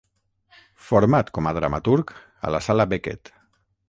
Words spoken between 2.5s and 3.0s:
la Sala